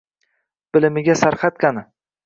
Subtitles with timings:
[0.77, 1.89] Bilimiga sarhad qani?